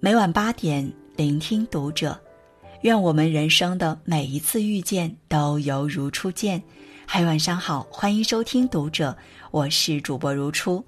[0.00, 2.18] 每晚八点，聆听读者。
[2.82, 6.62] 愿我们人生的每一次遇见都犹如初见。
[7.06, 9.16] 嗨，晚上好，欢迎收听读者，
[9.50, 10.84] 我是主播如初。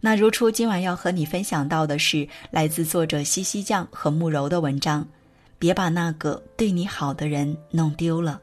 [0.00, 5.06] 那如初今晚要和你分享到的是来自作者西西酱和慕柔的文章。
[5.58, 8.40] 别把那个对你好的人弄丢了。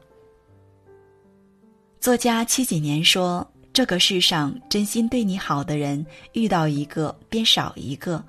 [2.00, 8.22] 作家七几年说：“这个世上真心对你好的人，遇到一个便少一个。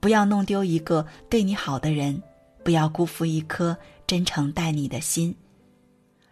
[0.00, 2.20] 不要弄丢一个对你好的人。”
[2.64, 3.74] 不要辜负一颗
[4.06, 5.34] 真诚待你的心。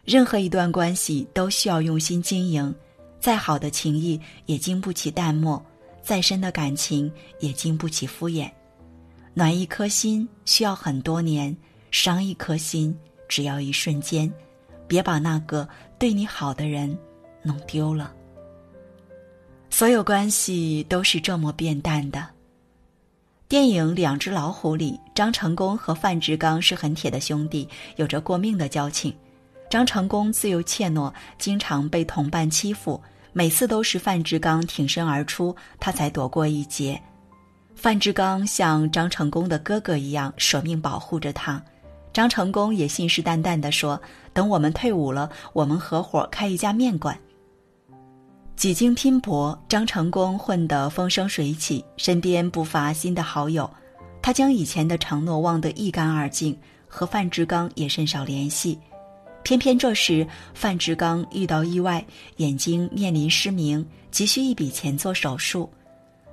[0.04, 2.74] 任何一段关系都需要用心经营，
[3.18, 5.64] 再好的情谊也经不起淡漠，
[6.02, 7.10] 再深的感情
[7.40, 8.50] 也经不起敷衍。
[9.32, 11.56] 暖一颗心需要很多年，
[11.90, 12.94] 伤一颗心
[13.26, 14.30] 只要一瞬间。
[14.86, 15.66] 别把那个
[15.98, 16.94] 对你好的人
[17.42, 18.12] 弄丢了。
[19.70, 22.35] 所有关系都是这么变淡的。
[23.48, 29.14] 电影《两只老虎》里，张成功和范志刚是很铁的兄弟，有着过命的交情。
[29.70, 33.00] 张成功自幼怯懦，经常被同伴欺负，
[33.32, 37.00] 每次都是范志刚挺身而出，他才躲过一劫。
[37.76, 41.62] 范志刚像张成功的哥哥一样舍命保护着他，
[42.12, 44.00] 张成功也信誓旦旦地说
[44.34, 47.16] ：“等我们退伍了，我们合伙开一家面馆。”
[48.56, 53.70] 几经拼搏，张成功混得风生水起，身边不乏新的好友。
[54.22, 56.56] 他将以前的承诺忘得一干二净，
[56.88, 58.78] 和范志刚也甚少联系。
[59.42, 62.02] 偏偏这时，范志刚遇到意外，
[62.38, 65.70] 眼睛面临失明，急需一笔钱做手术。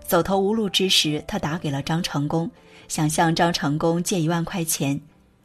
[0.08, 2.50] 走投无路之时，他打给了张成功，
[2.88, 5.00] 想向张成功借一万块钱。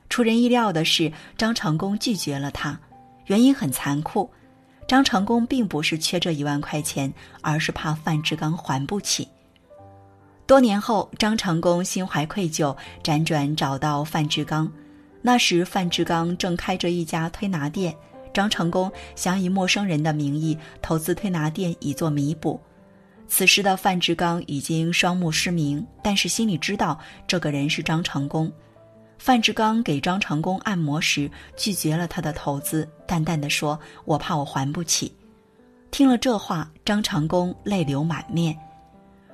[0.08, 2.78] 出人意料的是，张成功拒绝了他，
[3.26, 4.30] 原因很残酷。
[4.88, 9.28] 张成功并不是缺这一万块钱，而是怕范志刚还不起。
[10.46, 14.66] 多年后，张成功心怀愧疚，辗转找到范志刚。
[15.20, 17.94] 那时，范志刚正开着一家推拿店，
[18.32, 22.58] 张成功想以陌生人的名义投资推拿店以作弥补。
[23.28, 28.50] 此时的范志刚已经双目失明，但是心里知道这个人是张成功。
[29.18, 35.12] 范志刚给张成功按摩时拒绝了他的投资，淡淡的说：“我怕我还不起。”
[35.90, 38.56] 听了这话，张成功泪流满面。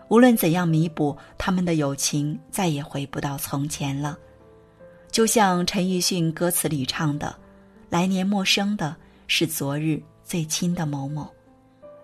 [0.08, 4.18] 无论怎样弥补，他们的友情再也回不到从前了。
[5.10, 7.34] 就像陈奕迅歌词里唱的
[7.90, 8.96] ：“来年陌生的
[9.26, 11.28] 是昨日最亲的某某，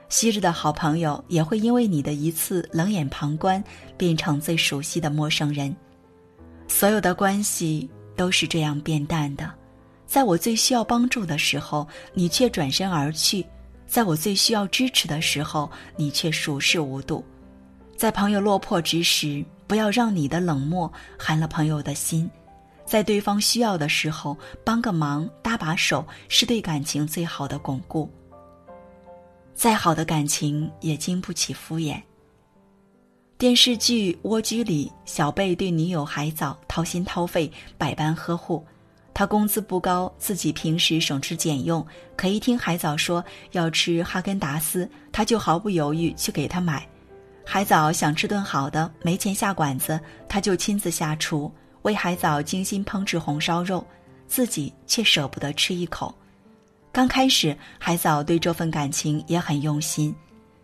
[0.08, 3.62] 昔日的好朋友也会因为你的一次冷眼旁观，
[3.96, 5.74] 变成最熟悉的陌生人。”
[6.70, 9.52] 所有的关系都是这样变淡的，
[10.06, 13.44] 在我最需要帮助的时候，你却转身而去；
[13.86, 17.22] 在我最需要支持的时候，你却熟视无睹。
[17.96, 22.26] 在朋友落魄之时，不要让你的冷漠寒了朋友的心；
[22.86, 28.08] 在对方需要的时候，帮个忙、搭把手，是对感情最好的巩固。
[29.54, 32.00] 再好的感情也经不起敷衍。
[33.40, 38.62] 电视剧《蜗居》里，小贝对女友海藻掏心掏肺，百般呵护。
[39.14, 41.84] 他工资不高，自己平时省吃俭用，
[42.14, 46.86] 可一听海藻说要吃哈根达斯，他就毫不犹豫去给他买。
[47.42, 49.98] 海藻想吃顿好的，没钱下馆子，
[50.28, 51.50] 他就亲自下厨
[51.80, 53.82] 为海藻精心烹制红烧肉，
[54.28, 56.14] 自己却舍不得吃一口。
[56.92, 60.14] 刚开始，海藻对这份感情也很用心。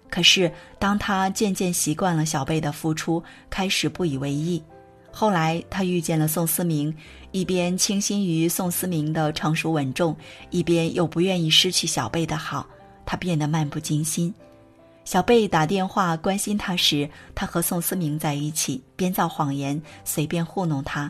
[0.09, 4.63] 可是，当他渐渐习惯了小贝的付出，开始不以为意。
[5.11, 6.95] 后来，他遇见了宋思明，
[7.33, 10.17] 一边倾心于宋思明的成熟稳重，
[10.51, 12.67] 一边又不愿意失去小贝的好，
[13.05, 14.33] 他变得漫不经心。
[15.05, 21.09] 小贝打电话关心他时，他和宋思明在一起，编造谎言，随便糊弄他；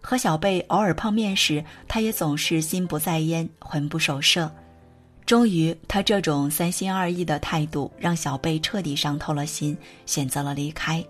[0.00, 4.50] 和小贝偶尔碰面时，他也总是心不在焉，魂不守舍。
[5.26, 11.02] 终于，他这种三心二意的态度让小贝彻底伤透了心，选择了离开。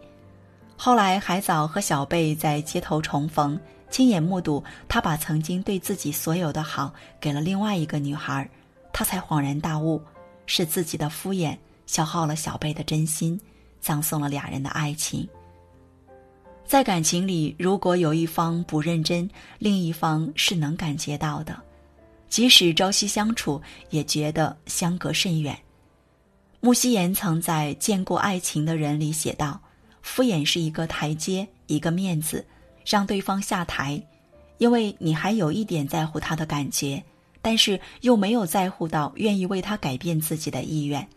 [0.77, 3.59] 后来，海藻和小贝在街头重逢，
[3.91, 8.49] 亲眼目睹他把曾经对自己所有的好给了另外一个女孩，
[8.93, 10.01] 他才恍然大悟，
[10.47, 11.57] 是自己的敷衍
[11.87, 13.41] 消耗了小贝的真心，
[13.81, 15.29] 葬送了俩人的爱情。
[16.65, 19.29] 在感情里，如果有一方不认真，
[19.59, 21.64] 另一方是能感觉到的。
[22.35, 25.57] 即使朝夕相处，也觉得相隔甚远。
[26.59, 29.61] 穆希言曾在《见过爱情的人》里写道
[30.03, 32.45] ：“敷衍是一个台阶，一个面子，
[32.85, 34.05] 让对方下台，
[34.59, 37.01] 因为你还有一点在乎他的感觉，
[37.41, 41.09] 但是又没有在乎到愿意为他改变自己的意愿。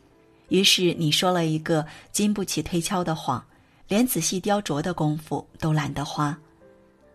[0.50, 3.44] 于是你说了一个经不起推敲的谎，
[3.88, 6.38] 连仔细雕琢的功夫都懒得花。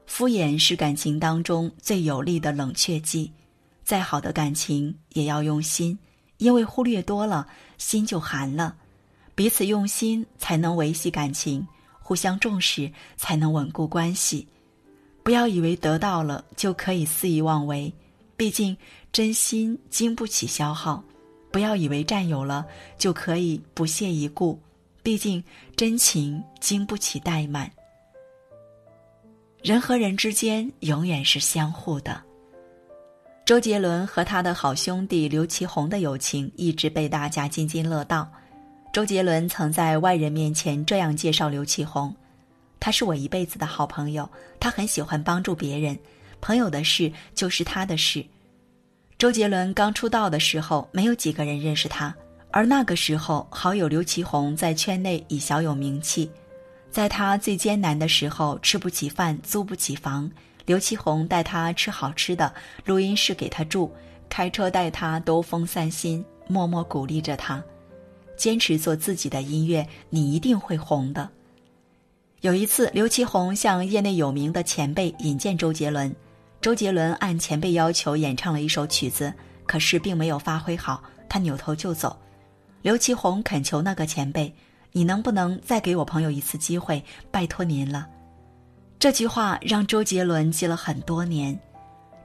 [0.07, 3.31] 敷衍是感情当中最有力的冷却剂。
[3.85, 5.99] 再好的感情也要用心，
[6.39, 7.47] 因为忽略多了，
[7.79, 8.77] 心就寒了。
[9.35, 11.67] 彼此用心，才能维系感情；
[12.01, 14.47] 互相重视，才能稳固关系。
[15.23, 17.93] 不要以为得到了就可以肆意妄为，
[18.37, 18.77] 毕竟
[19.13, 21.03] 真心经不起消耗；
[21.51, 22.67] 不要以为占有了
[22.99, 24.61] 就可以不屑一顾，
[25.03, 25.43] 毕竟
[25.77, 27.71] 真情经不起怠慢。
[29.63, 32.23] 人和人之间永远是相互的。
[33.45, 38.31] 周杰伦和他的好兄弟刘奇宏的友情一直被大家津津乐道。
[38.93, 42.15] 周杰伦曾在外人面前这样介绍刘启宏
[42.79, 44.31] ：“他是我一辈子的好朋友，
[44.61, 45.99] 他很喜欢帮助别人，
[46.41, 48.25] 朋友的事就是他的事。”
[49.19, 52.15] 周杰伦刚出道的时候，没有几个人认识他，
[52.53, 56.31] 而那个时候，好友刘启宏在圈内已小有名气。
[56.93, 60.31] 在他最艰难的时候，吃不起饭，租不起房，
[60.65, 62.53] 刘奇宏带他吃好吃的，
[62.85, 63.91] 录音室给他住，
[64.29, 67.63] 开车带他兜风散心，默默鼓励着他。
[68.37, 71.29] 坚持做自己的音乐，你一定会红的。
[72.41, 76.15] 有一次，刘奇宏向业内有名的前辈引荐周杰伦，
[76.61, 79.33] 周杰伦按前辈要求演唱了一首曲子，
[79.67, 82.19] 可是并没有发挥好，他扭头就走。
[82.81, 84.53] 刘奇宏恳求那个前辈
[84.91, 87.05] ：“你能不能再给我朋友一次机会？
[87.31, 88.09] 拜托您了。”
[89.03, 91.59] 这句话让周杰伦记了很多年。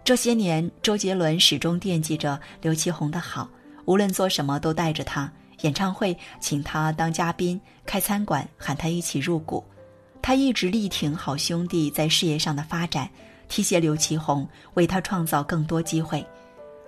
[0.03, 3.49] 这些年，周杰伦始终惦记着刘奇宏的好，
[3.85, 5.27] 无论做什么都带着他。
[5.61, 9.65] 演唱会请他当嘉宾，开餐馆喊他一起入股，
[10.21, 13.09] 他一直力挺好兄弟在事业上的发展，
[13.47, 16.23] 提携刘奇宏，为他创造更多机会。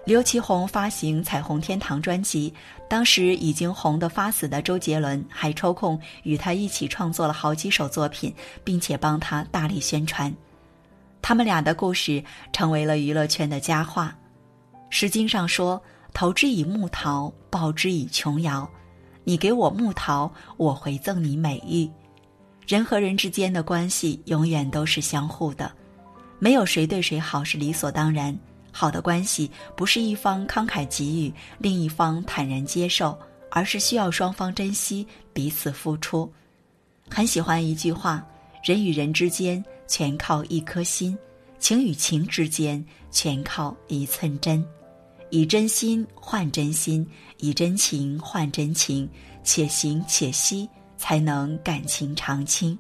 [0.10, 2.52] 刘奇宏发行《彩虹天堂》专辑，
[2.88, 8.34] 当时已经红得发死的周杰伦还抽空与他一起创作了好几首作品，
[8.64, 10.34] 并且帮他大力宣传。
[11.22, 14.18] 他们俩的故事成为了娱乐圈的佳话，
[14.90, 15.80] 《诗经》上说。
[16.12, 18.68] 投之以木桃，报之以琼瑶。
[19.24, 21.88] 你给我木桃，我回赠你美玉。
[22.68, 25.72] 人和人之间的关系永远都是相互的，
[26.40, 28.36] 没有谁对谁好是理所当然。
[28.80, 33.20] 好的关系不是一方慷慨给予，另一方坦然接受，
[33.52, 36.32] 而是需要双方珍惜，彼此付出。
[37.10, 38.26] 很喜欢一句话：
[38.64, 41.18] 人与人之间全靠一颗心，
[41.58, 42.82] 情与情之间
[43.12, 44.66] 全靠一寸真。
[45.30, 47.06] 以真心换真心，
[47.40, 49.10] 以真情换真情，
[49.44, 52.80] 且行且惜，才能感情长青。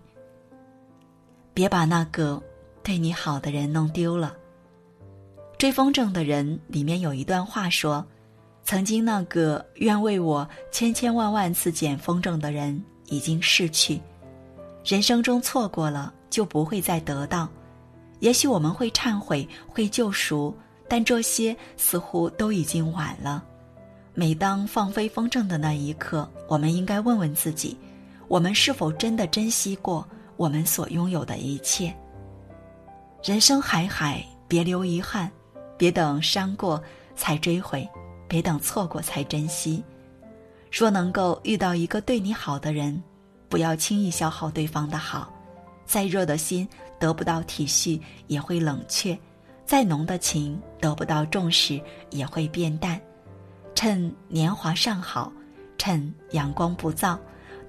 [1.53, 2.41] 别把那个
[2.81, 4.33] 对你好的人弄丢了。
[5.59, 8.03] 追风筝的人里面有一段话说
[8.63, 14.01] ：“曾经那个愿为我千千万万次捡风筝的人已经逝去，
[14.85, 17.50] 人生中错过了就不会再得到。
[18.21, 20.56] 也许我们会忏悔，会救赎。”
[20.88, 23.44] 但这些似乎都已经晚了。
[24.15, 27.77] 每当放飞风筝的那一刻，我们应该问问自己：
[28.27, 31.94] 我们是否真的珍惜过我们所拥有的一切？
[33.23, 35.31] 人生海海，别留遗憾，
[35.79, 36.83] 别等伤过
[37.15, 37.87] 才追悔，
[38.27, 39.81] 别等错过才珍惜。
[40.69, 43.01] 若能够遇到一个对你好的人，
[43.47, 45.33] 不要轻易消耗对方的好。
[45.85, 46.67] 再热的心
[46.99, 49.18] 得不到体恤，也会冷却。
[49.65, 52.99] 再浓的情得不到重视也会变淡，
[53.73, 55.31] 趁年华尚好，
[55.77, 57.18] 趁阳光不燥，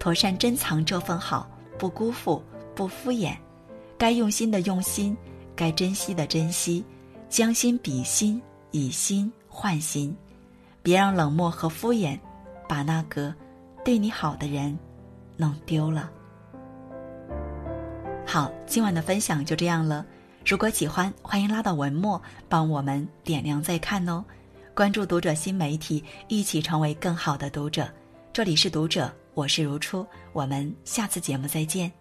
[0.01, 2.43] 妥善珍藏这份好，不辜负，
[2.75, 3.37] 不敷衍，
[3.97, 5.17] 该用心的用心，
[5.55, 6.85] 该珍惜的珍惜，
[7.31, 10.15] 将心比心，以心换心，
[10.83, 12.19] 别让冷漠和敷衍，
[12.69, 13.33] 把那个
[13.85, 14.77] 对你好的人
[15.37, 16.11] 弄丢了。
[18.27, 20.05] 好，今晚的分享就这样了。
[20.45, 24.25] 如果喜欢，欢迎拉到文末帮我们点亮再看哦。
[24.75, 27.89] 关注读者新媒体，一起成为更好的读者。
[28.33, 32.00] 这里是读者，我是如初，我们下次节目再见。